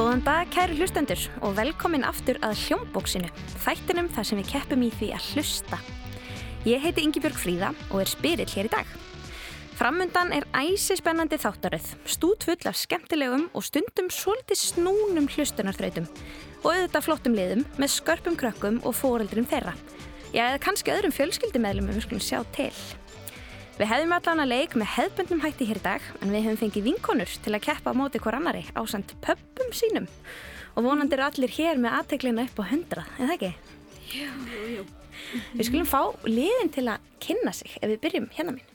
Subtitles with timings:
[0.00, 3.28] Góðan dag kæri hlustendur og velkomin aftur að hljómbóksinu,
[3.60, 5.78] þættinum þar sem við keppum í því að hlusta.
[6.64, 8.94] Ég heiti Ingi Björg Fríða og er spyrill hér í dag.
[9.76, 16.08] Framundan er æsi spennandi þáttaröð, stút full af skemmtilegum og stundum svolítið snúnum hlustunarþrautum
[16.62, 19.76] og auðvitað flottum liðum með skörpum krökkum og fóreldrum þeirra.
[20.32, 22.72] Já, eða kannski öðrum fjölskyldumæðlum við skulum sjá til.
[23.80, 26.82] Við hefðum allan að leik með hefðbundnum hætti hér í dag en við hefum fengið
[26.84, 30.08] vinkonur til að keppa á móti hver annari á samt pöppum sínum
[30.74, 33.48] og vonandi eru allir hér með aðteglina upp á hundra, en það ekki?
[34.18, 34.84] Jú, jú.
[35.54, 38.68] Við skulum fá liðin til að kynna sig ef við byrjum hérna mín.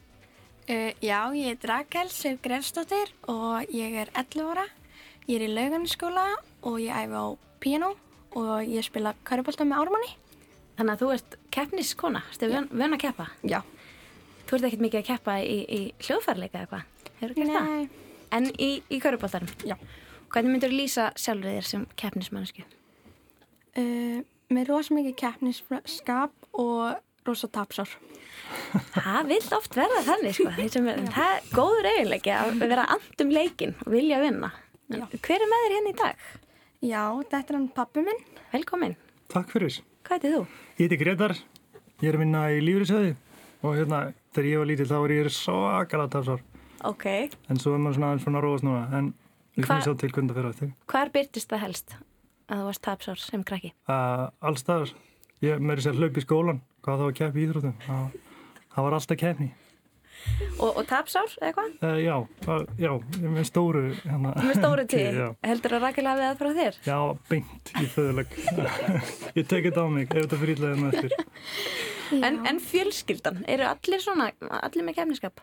[0.66, 4.66] Uh, já, ég er Rakel Sif Grefsdóttir og ég er 11 ára.
[5.30, 6.26] Ég er í lauganiskóla
[6.66, 7.26] og ég æfi á
[7.62, 7.94] piano
[8.34, 10.12] og ég spila körubólta með ármanni.
[10.82, 13.30] Þannig að þú ert keppniskona, stu vön, vön að keppa?
[13.46, 13.62] Já.
[14.45, 16.90] Þú ert ekkert mikið að keppa í, í hljóðfærleika eða hvað?
[17.20, 18.01] Hefur þú gert það?
[18.35, 19.49] En í, í körubóltarum?
[19.65, 19.76] Já.
[20.34, 22.65] Hvernig myndur þú lýsa sjálfur þér sem keppnismannsku?
[23.76, 24.21] Uh,
[24.54, 27.90] með rosa mikið keppnisskap og rosa tapsár.
[28.93, 30.52] Það vil oft verða þannig sko.
[30.52, 34.52] Er, það er góður eiginleiki að vera andum leikin og vilja vinna.
[34.93, 35.07] Já.
[35.09, 36.26] Hver er með þér hérna í dag?
[36.85, 38.26] Já, þetta er hann pappi minn.
[38.54, 38.98] Velkomin.
[39.34, 39.80] Takk fyrir.
[40.05, 40.41] Hvað heitir þú?
[40.76, 41.34] Ég heiti Gretar,
[42.04, 43.15] ég er að vinna í lífriðsöði
[43.66, 44.02] og hérna
[44.35, 46.44] þegar ég var lítill þá var ég svakalega tapsár.
[46.85, 47.05] Ok.
[47.49, 49.12] En svo er maður svona aðeins svona róast núna en
[49.55, 50.71] við finnum sjá til það fyrir eftir.
[50.91, 51.98] Hvar byrtist það helst
[52.46, 53.74] að þú varst tapsár sem krakki?
[53.90, 54.93] Uh, Allstaðar,
[55.46, 57.77] ég meiri sér hlaup í skólan, hvað var að keppi í íþróttum.
[57.88, 58.18] Það,
[58.76, 59.52] það var alltaf keppni.
[60.58, 61.74] Og, og tapsár eða hvað?
[61.86, 62.16] Uh, já,
[62.49, 64.31] uh, já, ég með stóru hérna.
[64.41, 64.86] Með stóru.
[65.19, 66.80] Já, Heldur að Rakel hafi það frá þér?
[66.88, 66.97] já
[67.30, 68.38] beint í föðuleg.
[69.40, 71.19] ég tek þetta á mig ef þetta fyrir ítlaðið með eftir.
[72.14, 74.30] En, en fjölskyldan, eru allir svona,
[74.62, 75.42] allir með keppniskap?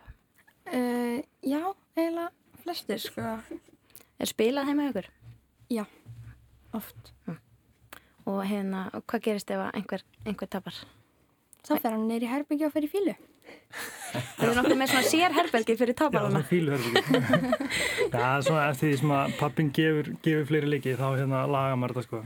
[0.70, 1.60] Uh, já,
[1.96, 2.28] eiginlega
[2.62, 3.34] flestir, sko.
[4.22, 5.08] Er spilað heima ykkur?
[5.72, 5.84] Já,
[6.76, 7.12] oft.
[8.28, 10.76] Og hérna, hvað gerist ef einhver, einhver tapar?
[11.66, 13.16] Þá fer hann neyri herbyggja og fer í fílu.
[14.12, 16.30] Það er nokkuð með svona sérherbergi fyrir Já, taparana.
[16.34, 17.22] svona fíluherbygging.
[18.12, 21.96] Já, svona eftir því sem að pappin gefur, gefur fleiri leiki þá hérna laga maður
[21.96, 22.20] þetta sko.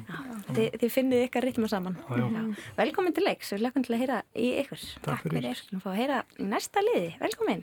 [0.57, 1.99] Þið, þið finnið ykkar ritma saman.
[2.11, 2.43] Já, já.
[2.81, 4.83] Velkomin til leiks, við lökum til að heyra í ykkur.
[5.07, 5.47] Takk fyrir.
[5.47, 6.19] Við skulum fá að heyra
[6.57, 7.13] næsta liði.
[7.23, 7.63] Velkomin.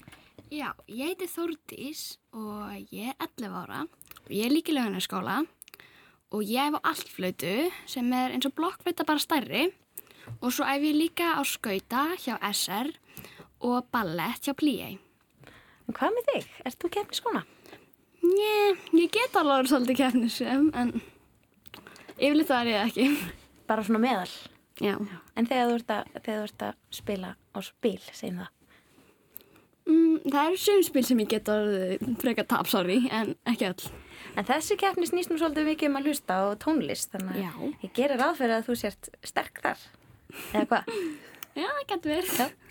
[0.53, 5.41] Já, ég heiti Þórdís og ég er 11 ára og ég er líka í laugunarskóla
[6.33, 7.55] og ég hef á allflötu
[7.89, 9.63] sem er eins og blokkflöta bara stærri
[10.39, 13.32] og svo ef ég líka á skauta hjá SR og
[13.93, 14.53] ballett hjá.
[15.83, 16.49] En hvað með þig?
[16.67, 17.43] Ert þú keppniskona?
[18.23, 18.55] Njé,
[18.95, 20.93] ég get alveg orðið svolítið keppnisum en
[22.15, 23.07] yfirleitt það er ég ekki.
[23.67, 24.31] Bara svona meðal.
[24.83, 24.95] Já.
[25.35, 28.51] En þegar þú ert að, þú ert að spila á spil, segjum það.
[29.83, 33.91] Mm, það eru sumspil sem ég get orðið frekar tapsári en ekki öll.
[34.39, 37.51] En þessi keppni snýst nú svolítið mikið um að hlusta á tónlist, þannig Já.
[37.51, 39.83] að ég gerir fyrir að þú sért sterk þar.
[40.55, 40.93] Eða hvað?
[41.59, 42.37] Já, það getur verið.
[42.39, 42.62] Já.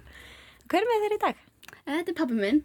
[0.73, 1.41] Hver er með þér í dag?
[1.85, 2.61] Þetta er pappi minn.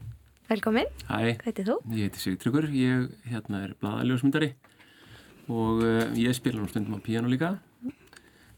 [0.47, 0.89] Velkomin.
[1.09, 1.75] Hæ, Hvað heitir þú?
[1.91, 4.53] ég heiti Sigtryggur, ég hérna, er blaðaljósmyndari
[5.51, 7.57] og uh, ég spila nú stundum á píano líka.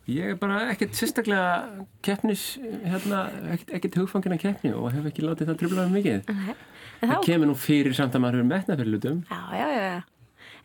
[0.10, 2.44] Ég er bara ekkert sérstaklega keppnis,
[2.86, 3.24] hérna,
[3.54, 6.30] ekkert, ekkert hugfangin að keppni og hef ekki látið það tröflaði mikið.
[6.30, 9.20] En Það þá, kemur nú fyrir samt að maður hefur metna fyrir lutum.
[9.30, 10.00] já, já, já, já.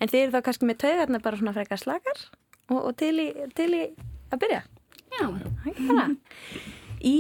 [0.03, 2.23] En þið eru þá kannski með taugarnar bara svona frekar slakar
[2.73, 3.83] og, og til, í, til í
[4.35, 4.63] að byrja?
[5.15, 5.27] Já.
[5.71, 6.07] Ekki bara.
[7.05, 7.17] Í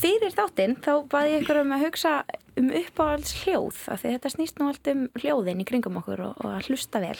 [0.00, 2.12] fyrir þáttinn þá baði ég ykkur um að hugsa
[2.56, 6.42] um uppáhalds hljóð af því þetta snýst nú allt um hljóðin í kringum okkur og,
[6.44, 7.18] og að hlusta vel.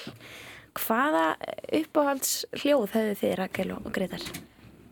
[0.77, 1.25] Hvaða
[1.81, 4.25] uppáhalds hljóð hefðu þið Rakel og Gretar?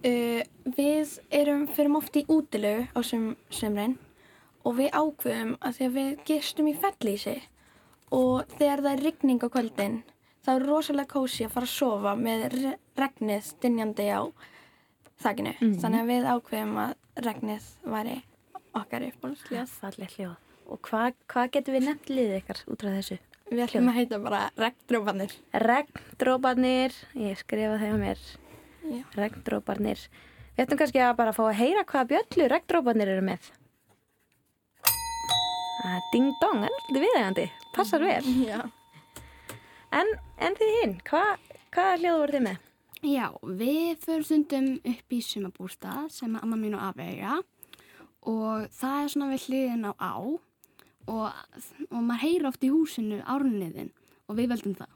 [0.05, 0.41] Uh,
[0.77, 3.97] við erum fyrir oft í útilegu á sum, sumrein
[4.65, 7.37] og við ákveðum að því að við gistum í fellísi
[8.15, 10.03] og þegar það er rigning á kvöldin
[10.45, 14.23] þá er rosalega kósi að fara að sofa með re regnið dynjandi á
[15.23, 15.53] þakkinu.
[15.83, 16.95] Þannig að við ákveðum að
[17.27, 18.17] regnið væri
[18.75, 19.77] okkar uppáhaldsljóð.
[19.81, 20.35] Falleg hljóð.
[20.65, 23.19] Og hvað hva getur við nefnt liðið ykkar út frá þessu?
[23.51, 25.35] Við ætlum að heita bara regndrópanir.
[25.61, 28.23] Regndróparnir, ég skrifa þegar mér,
[28.89, 29.03] Já.
[29.19, 30.07] regndróparnir.
[30.55, 33.51] Við ættum kannski að bara fá að heyra hvaða bjöllu regndróparnir eru með.
[35.85, 37.47] Ah, ding dong, það er svolítið viðegandi,
[37.77, 38.23] passar vel.
[38.49, 38.61] Já.
[39.95, 41.25] En, en þið hinn, hva,
[41.77, 42.63] hvaða hljóð voru þið með?
[43.05, 47.35] Já, við förum stundum upp í sumabústað sem amma mín og afi eiga
[48.25, 51.27] og það er svona við hliðin á á og,
[51.91, 53.91] og maður heyrir oft í húsinu árniðin
[54.25, 54.95] og við veldum það.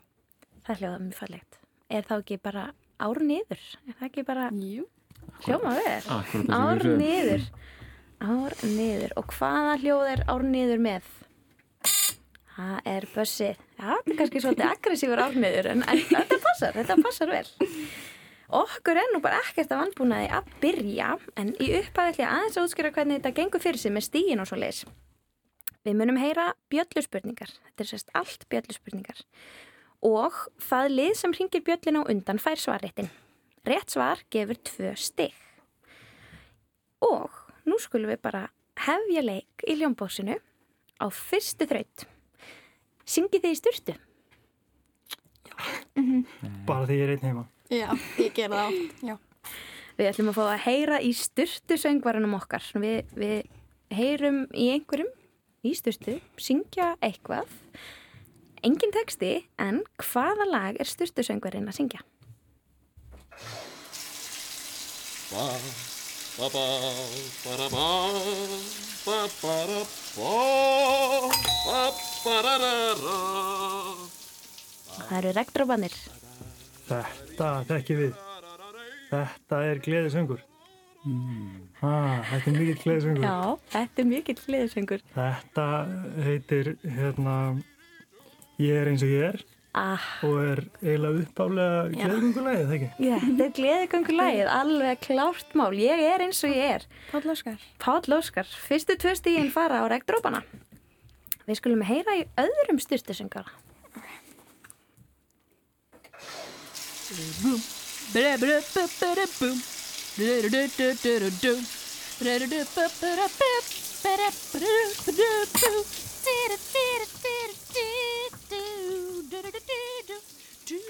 [0.65, 1.59] Það hljóða mjög fallegt.
[1.93, 2.65] Er þá ekki bara
[3.01, 3.61] ár niður?
[3.85, 4.89] Er það ekki bara Jú.
[5.45, 6.99] sem Ár við sögum.
[7.05, 7.47] niður.
[8.25, 9.13] Ár niður.
[9.21, 11.13] Og hvaða hljóð er ár niður með?
[12.59, 13.49] Það er bössi.
[13.79, 17.45] Já, það er kannski svolítið aggressífur árniður en, en þetta passar, þetta passar vel.
[18.49, 22.93] Okkur er nú bara ekkert af vannbúnaði að byrja en í ég aðeins að útskýra
[22.97, 24.87] hvernig þetta gengur fyrir sig með stígin og svo leis.
[25.85, 27.53] Við munum heyra bjölluspurningar.
[27.69, 29.21] Þetta er sérst allt bjölluspurningar.
[30.01, 30.33] Og
[30.65, 33.11] það lið sem ringir bjöllin á undan fær svarréttin.
[33.69, 35.37] Rétt svar gefur tvö stig.
[37.05, 37.29] Og
[37.69, 38.47] nú skulum við bara
[38.81, 40.39] hefja leik í ljómbósinu
[40.97, 42.09] á fyrstu þraut.
[43.05, 43.99] Syngi þið í styrtu?
[46.65, 47.49] Bara því ég er einn heima.
[47.69, 49.01] Já, ég ger það átt.
[49.05, 49.17] Já.
[49.99, 52.65] Við ætlum að fá að heyra í styrtu söngvarunum okkar.
[52.81, 53.39] Við, við
[53.93, 55.11] heyrum í einhverjum
[55.67, 57.51] í styrtu, syngja eitthvað.
[58.65, 62.01] Engin texti, en hvaða lag er styrtu söngvarinn að syngja?
[74.99, 75.99] Það eru regndrópanir.
[76.89, 78.15] Þetta þekki við.
[79.09, 80.41] Þetta er gleðisöngur.
[81.81, 83.25] Ah, þetta er mikill gleðisöngur.
[83.25, 83.37] Já,
[83.73, 85.05] þetta er mikill gleðisöngur.
[85.15, 85.67] Þetta
[86.27, 87.37] heitir, hérna,
[88.61, 89.45] ég er eins og ég er
[89.79, 92.87] Ah, og er eiginlega uppálega gleðigöngulegið, það ekki?
[93.05, 95.71] já, þetta er gleðigöngulægið, alveg klárt mál.
[95.79, 96.87] Ég er eins og ég er.
[97.13, 97.61] Páll Óskar.
[97.79, 100.41] Páll Óskar, fyrstu tvö stígin fara á regndrópana.
[101.47, 103.53] Við skulum heyra í öðrum styrtusöngara.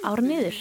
[0.08, 0.58] Árniður.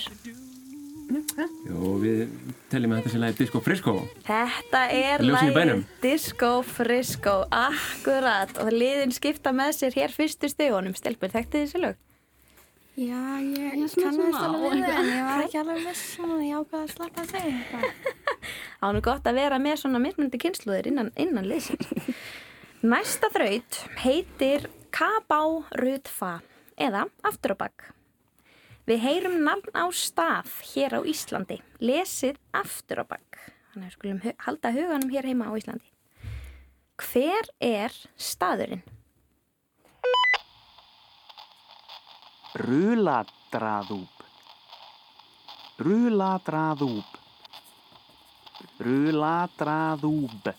[1.68, 2.24] Jú, við
[2.70, 3.94] teljum að þetta sé lagi Disco Frisco.
[4.28, 5.24] Þetta er
[5.56, 5.86] bænum.
[6.04, 8.52] Disco Frisco, akkurat.
[8.62, 10.98] Og liðin skipta með sér hér fyrstu stegunum.
[11.00, 11.98] Stelpur, þekktu þessi lög?
[12.98, 16.94] Já, ég kannast alveg við en ég var ekki alveg viss svona, ég ákvaði að
[16.96, 18.48] slappa að segja þetta.
[18.88, 21.92] Er nú gott að vera með svona mismundi kynsluðir innan, innan liðsins.
[22.82, 24.66] Næsta þraut heitir
[24.98, 25.38] Kabá
[25.78, 26.40] Rutfa
[26.74, 27.86] eða Aftur á bakk.
[28.90, 33.44] Við heyrum nafn á stað hér á Íslandi, lesið Aftur á bakk.
[33.76, 35.92] Þannig að við skulum halda huganum hér heima á Íslandi.
[36.98, 38.82] Hver er staðurinn?
[42.58, 44.24] Ruladraðúb
[45.78, 47.20] Ruladraðúb
[48.82, 50.50] Ruladraðúb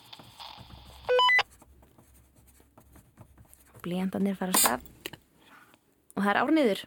[3.83, 4.87] Blíjandarnir fara af stað.
[6.19, 6.81] Og það er árniður.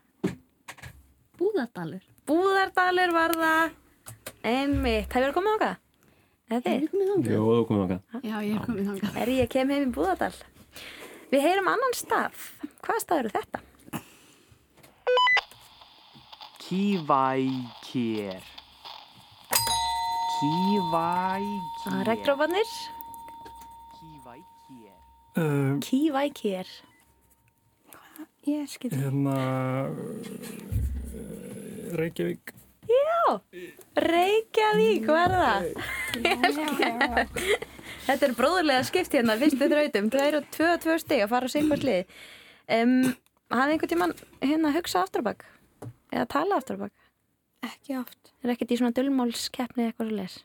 [1.40, 2.04] Búðardalur.
[2.30, 3.72] Búðardalur var það
[4.52, 5.08] einmitt.
[5.10, 5.80] Það verið komið okkar?
[6.52, 6.86] Eða þið?
[7.32, 8.02] Jú, þú komum okkar.
[8.22, 9.20] Já, ég er komið þangað.
[9.24, 10.34] Er ég kem heim í Búðardal.
[11.32, 12.48] Við heyrum annan stað.
[12.84, 13.64] Hvaða stað eru þetta?
[16.72, 18.40] Kívækér
[20.40, 21.44] Kívækér
[21.84, 22.70] Það er regndrópanir.
[23.98, 24.96] Kívækér
[25.36, 26.68] Uh, Kívækir.
[28.48, 28.92] Ég skil.
[28.92, 29.36] hérna,
[29.88, 29.96] uh,
[32.00, 32.52] Reykjavík.
[32.88, 33.40] Já,
[33.96, 35.64] Reykjavík var það.
[38.08, 40.10] Þetta er bróðurlega skipt hérna, fyrstu þrautum.
[40.12, 42.04] Það eru tvö og tvö stig að fara á sikkvart lið.
[42.72, 43.16] Um,
[43.52, 45.46] hafði einhvern tímann hérna hugsa afturbak?
[46.12, 46.94] Eða tala afturbak?
[47.66, 48.32] Ekki oft.
[48.42, 50.38] Er ekkert í svona dölmálskeppni eða eitthvað svo les?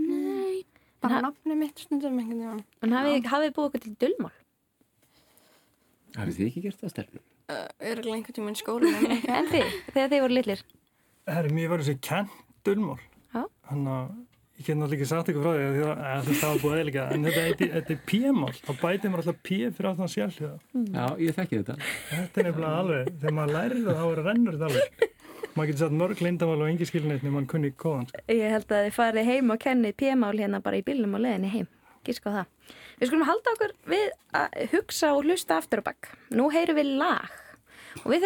[0.00, 0.62] Nei.
[1.04, 2.64] Bara nafni mitt stundum einhvern veginn.
[2.82, 4.32] En hafið hafið búið okkur til dölmál?
[6.16, 7.10] Hafið þið ekki gert það?
[7.44, 9.10] Uh, Örgulega einhvern tíma í skólanum.
[9.38, 10.62] en þið, þegar þið voru litlir?
[11.28, 13.00] Herri, mér var þessi kent dulmál.
[13.34, 13.42] Já.
[13.68, 14.14] Þannig að
[14.54, 17.04] ég get náttúrulega ekki sagt ykkur frá því að þetta var búið eðlika.
[17.14, 17.42] En þetta
[17.74, 18.52] þetta er P-mál.
[18.54, 20.58] Þá bætið maður alltaf P fyrir aftan sjálfhjóða.
[20.94, 21.76] Já, ég þekki þetta.
[22.10, 24.88] Þetta er nefnilega alveg, þegar maður lærir það þá er rennur þetta alveg.
[25.54, 28.08] Maður getur satt mörg lindamál og engi nema mann kunni kóðan.
[28.10, 28.18] Sko.
[28.30, 31.50] Ég held að þið farið heim og kennið p-mál hérna bara í bílnum og leðinni
[31.52, 31.68] heim.
[32.04, 32.46] Gísk á það.
[32.98, 36.10] Við skulum halda okkur við að hugsa og hlusta aftur og bakk.
[36.34, 37.30] Nú heyrum við lag
[38.02, 38.22] og við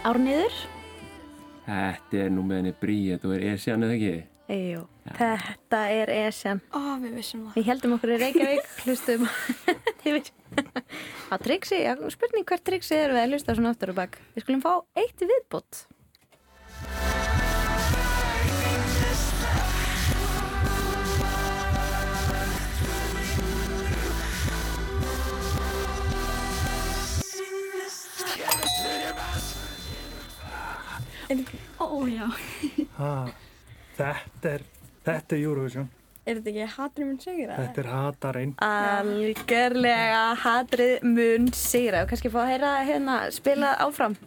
[0.00, 0.54] Árniður?
[1.66, 4.12] Þetta er nú með henni Bríet og er Esjan eða ekki?
[4.50, 4.80] Jú,
[5.18, 6.62] þetta er Esjan.
[6.72, 7.58] Ó, við vissum það.
[7.58, 9.28] Við heldum okkur í Reykjavík, hlustum
[11.32, 11.82] á triksi,
[12.16, 14.16] spurning hvert triksi er við að hlusta svona aftur og bakk.
[14.34, 15.20] Við skulum fá eitt
[31.38, 31.70] viðbót.
[31.80, 32.26] Ó, já.
[32.98, 33.14] Ha,
[33.96, 34.64] þetta er,
[35.06, 35.88] þetta er Eurovision.
[36.28, 37.60] Er þetta ekki hatrið mun segir það?
[37.60, 38.50] Þetta er hatarinn.
[38.66, 44.18] Algjörlega hatrið mun sigra og kannski fá að heyra hérna spila áfram.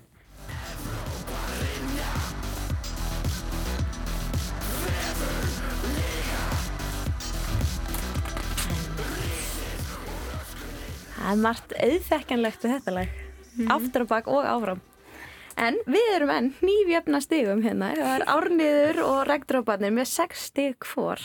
[11.13, 13.13] Það er margt auðþekkanlegt við þetta lag,
[13.77, 14.81] aftur á bak og áfram.
[15.60, 20.88] En við erum enn nýfjöfna stigum hérna, það er árniður og regndróparnir með sex stig
[20.93, 21.22] hvor.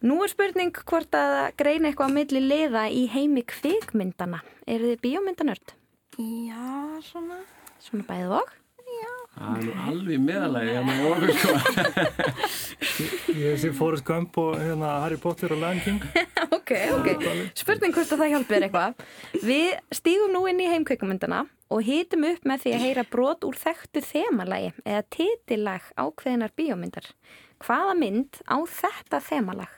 [0.00, 4.40] Nú er spurning hvort að greina eitthvað á milli liða í heimi kvikmyndana.
[4.64, 5.76] Eru þið bíómyndanörd?
[6.16, 6.64] Já,
[7.04, 7.42] svona.
[7.84, 8.56] Svona bæðið og?
[9.30, 11.52] Það er nú alveg meðalagi hérna í okkur sko.
[13.38, 16.02] Ég sé Forrest Gump og hérna Harry Potter og Lion King.
[16.58, 17.08] ok, ok.
[17.56, 19.06] Spurning hvort að það hjálpir eitthvað.
[19.46, 23.58] Við stígum nú inn í heimkvikmyndana og hýtum upp með því að heyra brot úr
[23.58, 27.06] þekktu þemalagi eða titillag ákveðinar bíómyndar.
[27.62, 29.76] Hvaða mynd á þetta þemalag?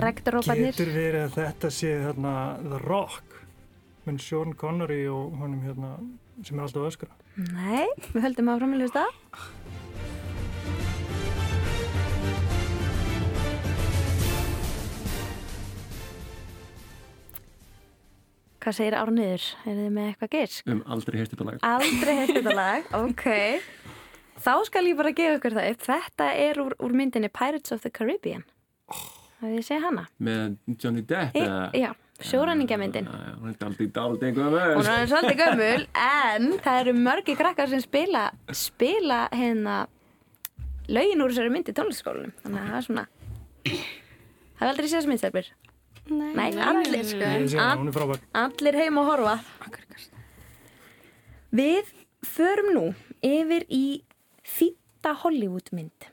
[0.00, 0.72] Rektoróparnir.
[0.72, 2.34] Getur verið að þetta sé hérna
[2.64, 3.36] The Rock.
[4.06, 5.98] Menn Sean Connery og honum hérna
[6.40, 7.10] sem er alltaf öskra.
[7.36, 9.04] Nei, við höldum áfram í hlusta.
[18.60, 19.44] Hvað segir Árniður?
[19.64, 20.66] Er þið með eitthvað geisk?
[20.68, 21.62] Um aldrei heyrst þetta lag.
[21.64, 23.24] Aldrei heilt þetta lag, ok.
[24.40, 25.86] Þá skal ég bara gefa ykkur það upp.
[25.86, 28.44] Þetta er úr, úr myndinni Pirates of the Caribbean.
[29.40, 30.04] Það við segja hana.
[30.20, 31.62] Með Johnny Depp eða?
[31.80, 31.88] já,
[32.28, 33.08] sjóræningamyndin.
[33.08, 35.86] Hún er aldrei dálítið einhverjum Hún er svolítið gömul,
[36.26, 39.78] en það eru mörgi krakkar sem spila, spila hérna
[40.92, 42.36] lögin úr þessari mynd í tónlistaskólanum.
[42.44, 43.06] Þannig að það er svona...
[44.60, 45.52] Það er aldrei séð þessi myndstelpur.
[46.10, 47.90] Nei, Nei, allir, sko.
[47.94, 48.22] Frábær.
[48.34, 49.34] allir heim að horfa.
[51.54, 51.92] Við
[52.26, 52.84] förum nú
[53.26, 54.02] yfir í
[54.46, 56.08] þýtta Hollywoodmynd.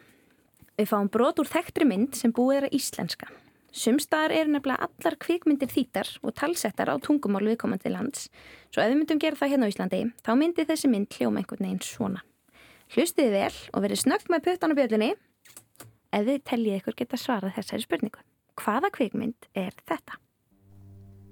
[0.78, 3.30] Við fáum brot úr þekktri mynd sem búið er að íslenska.
[3.78, 8.30] Sumstaðar eru nefnilega allar kvikmyndir þýttar og talsettar á tungumál viðkomandi lands.
[8.72, 11.66] Svo ef við myndum gera það hérna á Íslandi, þá myndi þessi mynd hljóma einhvern
[11.68, 12.24] veginn svona.
[12.94, 15.12] Hlustiði vel og verið snögg með puttan á bjöllinni
[16.16, 18.24] ef þið teljið ykkur geta svarað þessari spurningu.
[18.58, 20.18] Hvaða kvikmynd er þetta?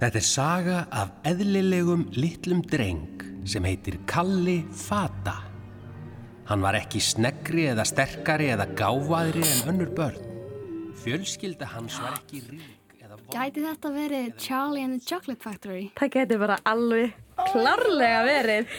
[0.01, 5.37] Þetta er saga af eðlilegum litlum dreng sem heitir Kalli Fata.
[6.45, 10.21] Hann var ekki sneggri eða sterkari eða gáfaðri en önnur börn.
[11.01, 13.31] Fjölskylda hans var ekki rík eða von.
[13.33, 15.87] Gæti þetta verið Charlie and the Chocolate Factory?
[15.97, 17.15] Það getur bara alveg
[17.55, 18.73] klárlega verið.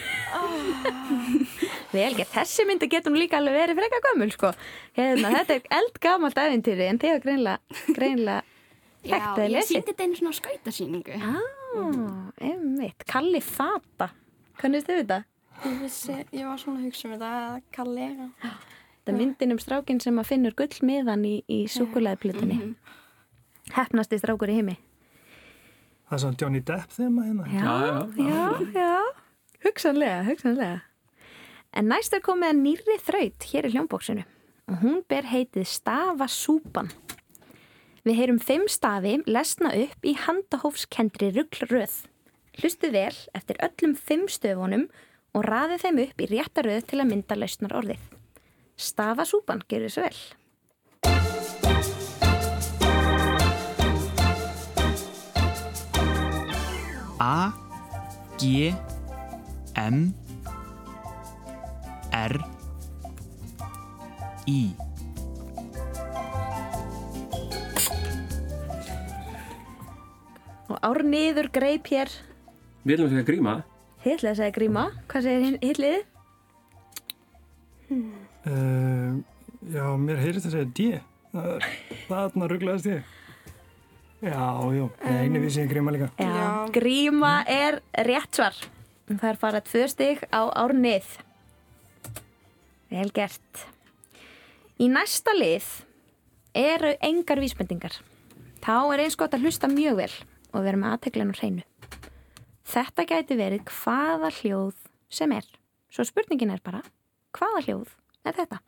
[1.93, 4.51] Vel gett, þessi myndi getur nú líka alveg verið freka gömul sko.
[4.97, 8.43] Hérna, þetta er eldgamalt æfintýri en þegar greinlega, greinlega
[9.07, 9.71] Já, þekkt eða ég lesið.
[9.71, 11.19] síndi þetta einu svona skautasýningu.
[11.23, 14.09] Ah, einmitt, Kalli Fata.
[14.59, 15.19] Kannist þið þetta?
[15.63, 18.07] Ég vissi, ég var svona að hugsa um þetta að Kalli.
[18.07, 18.51] já.
[18.97, 22.73] Þetta er myndin um strákin sem að finnur gullmiðan í, í súkulæðplutinni.
[23.77, 24.75] Hefnasti strákur í heimi.
[26.07, 27.47] Það er svona Johnny Depp þema hérna.
[27.51, 27.73] Já,
[28.15, 28.91] Já, já, já.
[29.65, 30.81] Hugsanlega, hugsanlega.
[31.75, 34.23] En næst er komið að nýrri þraut hér í hljómbóksinu
[34.67, 36.89] og hún ber heitið Stafasúpan.
[38.07, 42.05] Við heyrum fimm stafi lesna upp í handahófskendri rugglröð.
[42.57, 44.87] Hlustu vel eftir öllum fimm stöfunum
[45.35, 47.99] og raðið þeim upp í rétta röð til að mynda lausnar orðið.
[48.79, 50.19] Stafasúpan gerur svo vel.
[57.27, 57.51] A
[58.39, 58.71] G
[59.75, 59.97] M
[62.15, 62.37] R
[64.47, 64.61] I
[70.67, 72.11] Og árniður greip hér
[72.87, 73.53] Við ætlum að segja gríma.
[74.03, 74.83] Þið ætlaði að segja gríma.
[75.11, 76.03] Hvað segir hitliðið?
[78.47, 79.17] Uh,
[79.73, 80.85] já, mér heyrist að segja D.
[81.33, 81.67] Það er
[82.07, 83.09] þarna rugglaðist ég.
[84.17, 84.33] Já,
[84.73, 86.09] já, einu við séum gríma líka.
[86.17, 86.25] Já.
[86.25, 86.49] Já.
[86.73, 88.55] Gríma er rétt svar.
[89.07, 91.05] Það er farað tvö stig á árnið.
[92.89, 93.67] Vel gert.
[94.81, 95.67] Í næsta lið
[96.57, 97.93] eru engar vísbendingar.
[98.65, 100.13] Þá er eins gott að hlusta mjög vel
[100.51, 101.63] og vera með aðteglinu hreinu.
[102.67, 104.73] Þetta gæti verið hvaða hljóð
[105.13, 105.45] sem er.
[105.93, 106.81] Svo spurningin er bara,
[107.37, 107.93] hvaða hljóð
[108.25, 108.59] er þetta?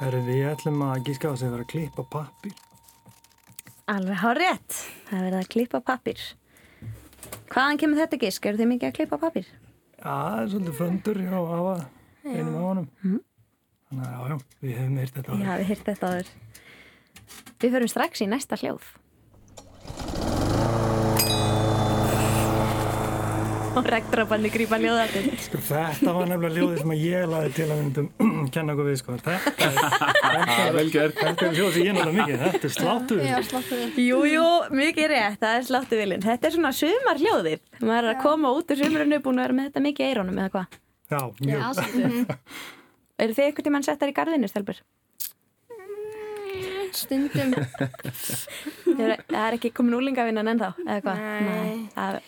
[0.00, 2.52] Herru, við ætlum að gíska á þess að vera að klippa pappir.
[3.92, 4.76] Alveg hár rétt.
[5.10, 6.22] Það er verið að klippa pappir.
[7.52, 8.48] Hvaðan kemur þetta gisk?
[8.48, 9.50] Eru þið mikið að klippa pappir?
[9.98, 11.74] Já, það er svolítið föndur hjá afa,
[12.24, 12.88] einum af honum.
[13.90, 15.36] Þannig að já, já, við hefum heyrt þetta.
[15.42, 16.32] Ég hafi hýrt þetta áður.
[17.60, 18.90] Við förum strax í næsta hljóð.
[23.76, 25.36] Og rekdrabanni grípa ljóðartinn.
[25.44, 28.86] Sko, þetta var nefnilega ljóðið sem að ég laði til að við myndum kenna okkur
[28.88, 29.16] við, sko.
[29.20, 29.40] Þetta er,
[31.20, 32.36] þetta er, er ég nota mikið.
[32.44, 33.22] Þetta er sláttuð.
[33.26, 33.98] Já, sláttu við.
[34.06, 34.46] Jú, jú,
[34.80, 36.24] mikið rétt, það er sláttu vilin.
[36.24, 37.60] Þetta er svona sumar hljóðið.
[37.82, 40.40] Maður er að koma út úr sumarinu búin að vera með þetta mikið í eirónum
[40.40, 40.80] eða hvað.
[41.10, 41.20] Já,
[41.50, 41.60] Já,
[41.98, 42.34] mjög.
[43.20, 44.78] Eru þið einhvern tímann settar í garðinu, Stelbur?
[46.96, 47.52] Stundum.
[48.98, 51.20] Hefur- Það er ekki komin úlingavinnan ennþá, eða hvað?
[51.46, 51.74] Nei.
[51.94, 52.18] Það,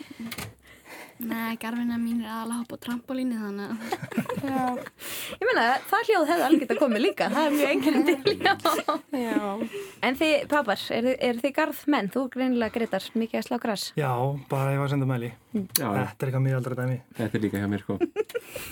[1.22, 3.76] Nei, garfina mín er aðalega að hoppa á trampolíni þannig að
[4.48, 4.62] Já.
[5.38, 7.28] ég meina, það hljóð hefði alveg getað komið líka.
[7.30, 9.04] Það er mjög einkennandi hljóð.
[9.22, 9.36] Já.
[10.08, 12.10] En þið, papar, eru er þið garðmenn?
[12.14, 13.84] Þú greinilega greitar mikið að slá græs.
[14.00, 14.10] Já,
[14.50, 15.30] bara ég var að senda mæli.
[15.52, 16.98] Já, Þetta er eitthvað mjög aldra dæmi.
[17.20, 17.98] þetta er líka hjá mér, sko.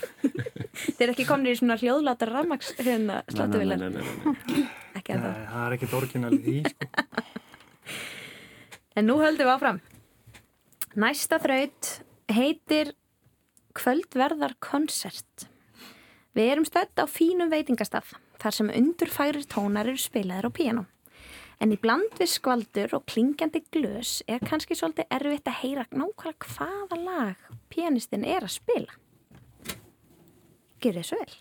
[0.81, 4.63] Þið er ekki komin í svona hljóðláta rammaks hérna Nei, nei, nei, nei, nei.
[4.99, 6.89] Ekki að Nei, það er ekkert orginal í sko.
[8.99, 9.79] En nú höldum við áfram.
[10.99, 11.91] Næsta þraut
[12.35, 12.95] heitir
[13.77, 15.47] Kvöldverðar konsert.
[16.35, 20.85] Við erum stödd á fínum veitingastaf þar sem undurfærir tónar eru spilaðir á píanó.
[21.61, 26.49] En í bland við skvaldur og klingjandi glös er kannski svolítið erfitt að heyra nákvæmlega
[26.57, 28.99] hvaða lag pianistinn er að spila.
[30.81, 31.35] Gjör þið svo vel.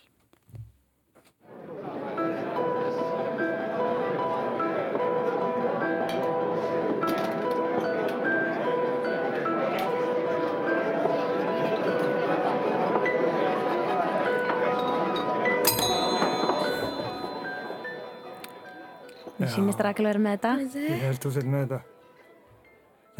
[19.40, 20.80] Mér sýnist rækilega að vera með þetta.
[20.84, 21.80] Ég held þú sér með þetta.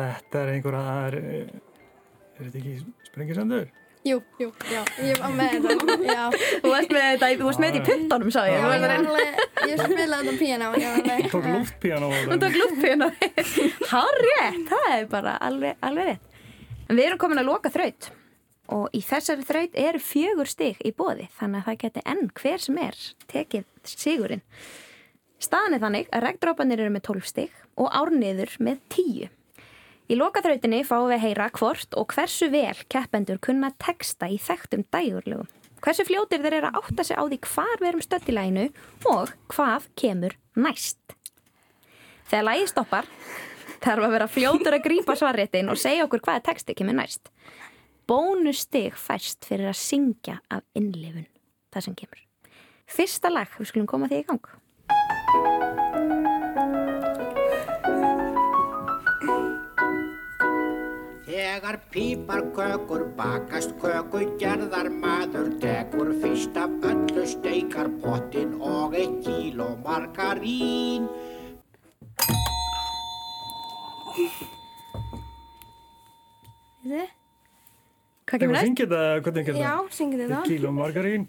[0.00, 2.74] Þetta er einhverja, það er, er þetta ekki
[3.10, 3.68] sprengisandur?
[4.00, 4.80] Jú, jú, já.
[5.04, 5.96] Ég var með þetta.
[6.10, 6.22] Já.
[6.62, 8.54] Þú varst með þetta, þú varst með þetta í puttunum, sá ég.
[8.54, 10.70] Já, Þú ég að reyna- var alveg, ég spilaði þetta píanó.
[10.80, 11.26] Ég var alveg.
[11.34, 12.38] Tók luftpíano á þetta.
[12.46, 13.08] tók lúppina.
[13.92, 16.40] Hár rétt, það er bara alveg, alveg rétt.
[16.88, 18.08] En við erum komin að loka þraut
[18.70, 22.64] og í þessari þraut eru fjögur stig í bóði þannig að það geti enn hver
[22.64, 22.98] sem er
[23.30, 24.42] tekið sigurinn.
[25.40, 29.30] Staðan er þannig að regndrópanir eru með 12 stig og árniður með 10.
[30.10, 34.84] Í lokaþrautinni fáum við að heyra hvort og hversu vel keppendur kunna texta í þekktum
[34.92, 35.48] dægurlögum.
[35.80, 38.66] Hversu fljótir þeir eru að átta sig á því hvar við erum stödd í læginu
[39.08, 41.00] og hvað kemur næst.
[42.28, 43.08] Þegar lægi stoppar
[43.80, 47.32] þarf að vera fljótur að grípa svarréttin og segja okkur hvaða texti kemur næst.
[48.10, 51.30] Bónustig fæst fyrir að syngja af innlifun
[51.72, 52.26] það sem kemur.
[52.90, 54.59] Fyrsta lag, við skulum koma því í gang.
[61.26, 69.20] Þegar pípar kökur bakast köku gerðar maður tekur fyrst af öllu steikar pottin og eitt
[69.26, 71.06] kíló margarín.
[76.80, 77.08] Þið?
[78.30, 78.66] Hvað Þegar kemur við næst?
[78.66, 79.90] syngja þetta, hvernig getur Já, það?
[79.98, 80.40] syngið þetta.
[80.50, 81.24] Kíló margarín.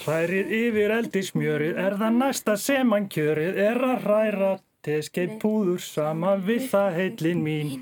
[0.00, 4.50] Hrærir yfir eldismjörið, er það næsta sem hann kjörið, er að hræra
[4.86, 7.72] teskeið púður saman við það heillin mín.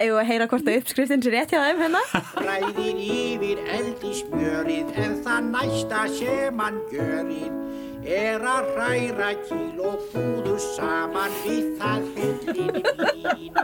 [0.00, 2.00] Eða að heyra hvort að uppskriftin sé rétt hjá þeim hérna?
[2.46, 11.36] Ræðir yfir eldismjörið en það næsta sem hann gjörið er að hræra kíló púður saman
[11.44, 13.60] við það heillin mín.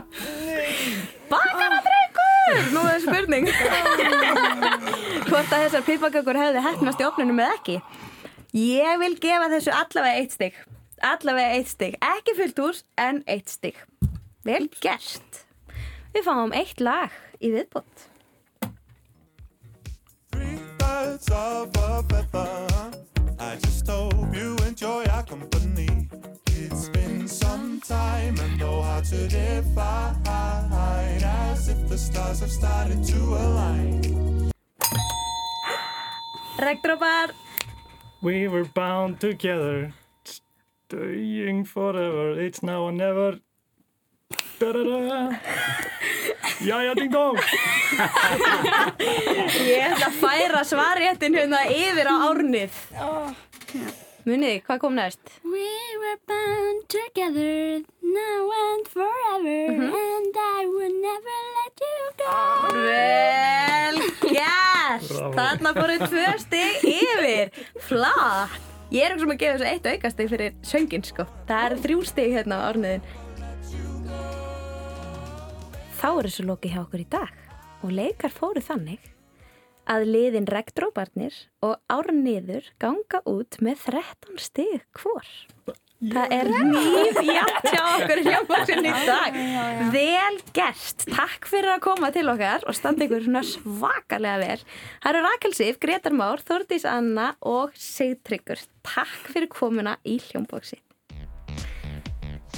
[1.30, 1.80] Bakara
[2.46, 2.72] drengur!
[2.74, 3.50] Nú er spurning.
[5.26, 7.76] hvort að þessar pipakökur hefði hefnast í opnunum eða ekki.
[8.56, 10.60] Ég vil gefa þessu allavega eitt stygg.
[11.04, 11.98] Allavega eitt stygg.
[12.00, 13.80] Ekki fullt úr, en eitt stygg.
[14.46, 15.42] Vel gert.
[16.14, 18.06] Við fáum eitt lag í viðbót.
[20.32, 22.90] Three birds of a feather.
[23.38, 25.65] I just hope you enjoy our company.
[27.26, 30.14] It's been some time and know how to define
[31.24, 34.52] as if the stars have started to align.
[36.56, 37.34] Regndrópar.
[38.22, 43.40] We were bound together, staying forever, it's now or never.
[44.60, 45.42] Da-da-da.
[46.62, 47.42] Jæja, ding dong.
[49.66, 52.70] Ég ætla að færa svarréttin hérna yfir á árnið.
[54.26, 55.20] Muniði, hvað kom næst?
[55.46, 55.68] We
[56.02, 62.32] were bound together now and forever and I would never let you go
[62.74, 65.06] Vel gert!
[65.38, 67.54] Þarna fóru tvö stig yfir.
[67.86, 68.58] Flott!
[68.90, 71.30] Ég er ekki sem að gefa þessu eitt aukastig fyrir söngin, sko.
[71.46, 73.06] Það eru þrjú stig hérna á árniðin.
[76.02, 77.30] Þá er þessu loki hjá okkur í dag
[77.86, 79.06] og leikar fóru þannig
[79.90, 85.26] að liðin regndróparnir og árniður ganga út með 13 stig hvor.
[85.96, 89.36] Það er nýð jafn hjá okkur hljómboksin í dag.
[89.94, 91.06] Vel gert.
[91.08, 94.66] Takk fyrir að koma til okkar og standa ykkur svona svakalega vel.
[95.00, 98.60] Það eru Rakel Sif, Gretar Már, Þordís Anna og Sigtryggur.
[98.84, 100.82] Takk fyrir komuna í hljómboksin.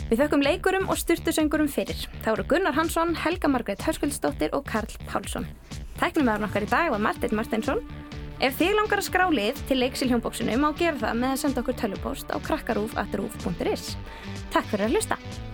[0.08, 2.06] Við þökkum leikurum og styrtusöngurum fyrir.
[2.24, 5.46] Það voru Gunnar Hansson, Helga Margreit Hörskuldsdóttir og Karl Pálsson.
[5.98, 7.82] Tæknumæðurinn okkar í dag var Martin Martinsson.
[8.38, 11.42] Ef þið langar að skrá lið til leiks í hljómbóksinu má gera það með að
[11.42, 13.92] senda okkur tölvupost á krakkarúf.rúf.is.
[14.54, 15.47] Takk fyrir að hlusta!